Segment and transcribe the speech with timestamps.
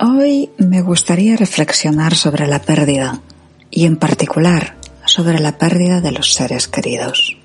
[0.00, 3.20] Hoy me gustaría reflexionar sobre la pérdida
[3.68, 7.36] y en particular sobre la pérdida de los seres queridos.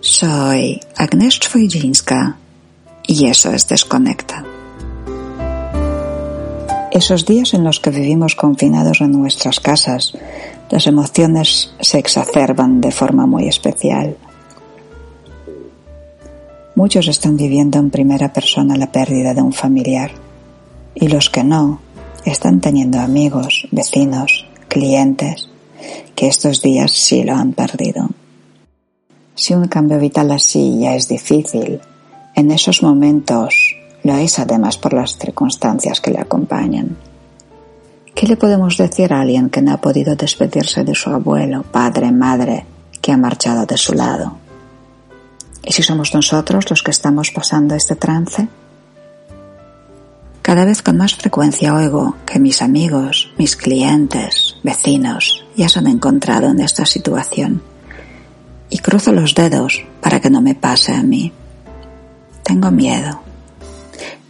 [0.00, 2.36] Soy Agnieszka Fojinska
[3.06, 4.44] y eso es Desconecta.
[6.90, 10.14] Esos días en los que vivimos confinados en nuestras casas,
[10.68, 14.16] las emociones se exacerban de forma muy especial.
[16.74, 20.26] Muchos están viviendo en primera persona la pérdida de un familiar
[20.96, 21.80] y los que no
[22.24, 25.48] están teniendo amigos, vecinos, clientes
[26.16, 28.08] que estos días sí lo han perdido.
[29.34, 31.80] Si un cambio vital así ya es difícil,
[32.34, 36.96] en esos momentos lo es además por las circunstancias que le acompañan.
[38.14, 42.10] ¿Qué le podemos decir a alguien que no ha podido despedirse de su abuelo, padre,
[42.10, 42.64] madre,
[43.02, 44.38] que ha marchado de su lado?
[45.62, 48.48] ¿Y si somos nosotros los que estamos pasando este trance?
[50.46, 55.88] Cada vez con más frecuencia oigo que mis amigos, mis clientes, vecinos ya se han
[55.88, 57.62] encontrado en esta situación
[58.70, 61.32] y cruzo los dedos para que no me pase a mí.
[62.44, 63.22] Tengo miedo.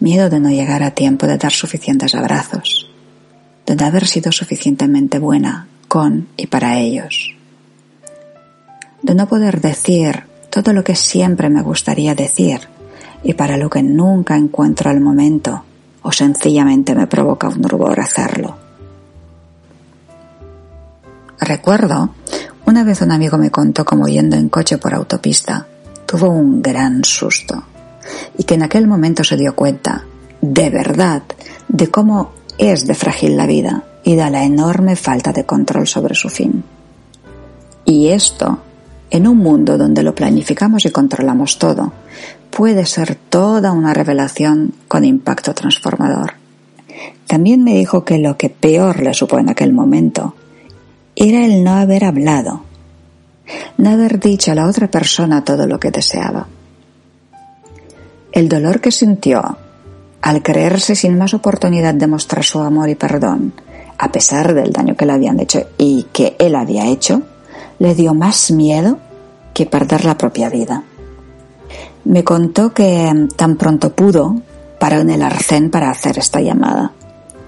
[0.00, 2.89] Miedo de no llegar a tiempo de dar suficientes abrazos,
[3.67, 7.34] de no haber sido suficientemente buena con y para ellos,
[9.03, 12.61] de no poder decir todo lo que siempre me gustaría decir
[13.23, 15.66] y para lo que nunca encuentro el momento
[16.06, 18.56] o sencillamente me provoca un rubor hacerlo.
[21.40, 22.10] Recuerdo
[22.64, 25.66] una vez un amigo me contó cómo yendo en coche por autopista
[26.06, 27.61] tuvo un gran susto
[28.39, 30.05] y que en aquel momento se dio cuenta,
[30.40, 31.22] de verdad,
[31.66, 36.14] de cómo es de frágil la vida y de la enorme falta de control sobre
[36.14, 36.62] su fin.
[37.84, 38.61] Y esto,
[39.11, 41.92] en un mundo donde lo planificamos y controlamos todo,
[42.56, 46.33] puede ser toda una revelación con impacto transformador.
[47.27, 50.34] También me dijo que lo que peor le supo en aquel momento
[51.14, 52.62] era el no haber hablado,
[53.77, 56.48] no haber dicho a la otra persona todo lo que deseaba.
[58.33, 59.58] El dolor que sintió
[60.22, 63.52] al creerse sin más oportunidad de mostrar su amor y perdón,
[63.98, 67.20] a pesar del daño que le habían hecho y que él había hecho,
[67.78, 68.98] le dio más miedo
[69.52, 70.84] que perder la propia vida.
[72.06, 74.40] Me contó que tan pronto pudo,
[74.78, 76.92] paró en el arcén para hacer esta llamada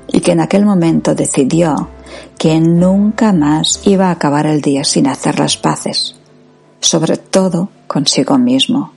[0.09, 1.89] y que en aquel momento decidió
[2.37, 6.17] que nunca más iba a acabar el día sin hacer las paces,
[6.81, 8.93] sobre todo consigo mismo.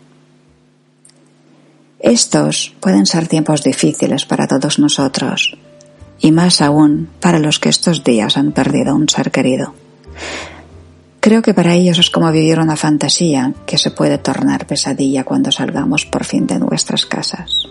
[2.00, 5.59] Estos pueden ser tiempos difíciles para todos nosotros,
[6.19, 9.75] y más aún para los que estos días han perdido un ser querido.
[11.21, 15.51] Creo que para ellos es como vivir una fantasía que se puede tornar pesadilla cuando
[15.51, 17.69] salgamos por fin de nuestras casas.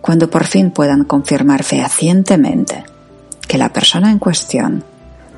[0.00, 2.82] Cuando por fin puedan confirmar fehacientemente
[3.46, 4.82] que la persona en cuestión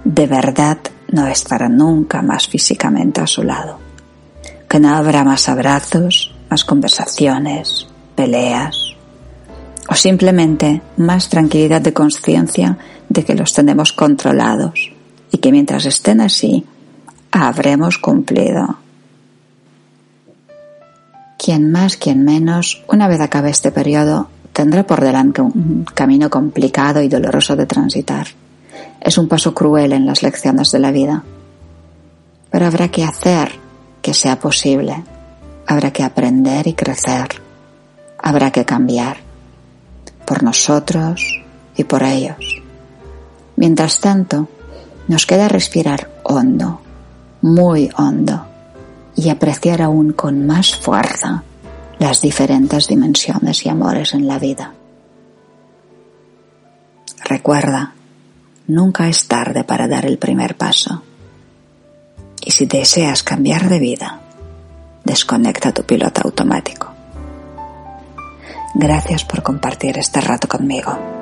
[0.05, 0.79] de verdad
[1.09, 3.79] no estará nunca más físicamente a su lado,
[4.67, 8.95] que no habrá más abrazos, más conversaciones, peleas,
[9.87, 12.79] o simplemente más tranquilidad de conciencia
[13.11, 14.93] de que los tenemos controlados
[15.31, 16.65] y que mientras estén así,
[17.33, 18.79] habremos cumplido.
[21.39, 27.03] Quien más, quien menos, una vez acabe este periodo, tendrá por delante un camino complicado
[27.03, 28.29] y doloroso de transitar.
[29.01, 31.25] Es un paso cruel en las lecciones de la vida.
[32.51, 33.53] Pero habrá que hacer
[34.01, 35.03] que sea posible.
[35.67, 37.29] Habrá que aprender y crecer.
[38.19, 39.17] Habrá que cambiar.
[40.25, 41.43] Por nosotros
[41.77, 42.63] y por ellos.
[43.57, 44.49] Mientras tanto,
[45.09, 46.82] nos queda respirar hondo,
[47.43, 48.47] muy hondo,
[49.15, 51.43] y apreciar aún con más fuerza
[51.99, 54.73] las diferentes dimensiones y amores en la vida.
[57.25, 57.95] Recuerda,
[58.67, 61.03] nunca es tarde para dar el primer paso.
[62.45, 64.21] Y si deseas cambiar de vida,
[65.05, 66.93] desconecta tu piloto automático.
[68.75, 71.22] Gracias por compartir este rato conmigo.